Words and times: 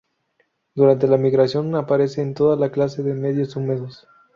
Durante 0.73 1.07
la 1.07 1.19
migración 1.19 1.75
aparece 1.75 2.23
en 2.23 2.33
toda 2.33 2.71
clase 2.71 3.03
de 3.03 3.13
medios 3.13 3.55
húmedos. 3.55 4.07